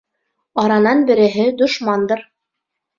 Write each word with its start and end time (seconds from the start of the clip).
Аранан 0.63 1.05
береһе 1.11 1.47
дошмандыр. 1.63 2.29